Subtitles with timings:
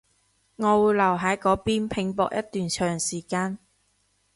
[0.55, 3.59] 我會留喺嗰邊拼搏一段長時間